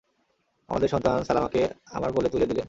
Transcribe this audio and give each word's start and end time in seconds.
আমাদের 0.69 0.89
সন্তান 0.89 1.17
সালামাকে 1.23 1.61
আমার 1.91 2.09
কোলে 2.11 2.29
তুলে 2.29 2.45
দিলেন। 2.45 2.59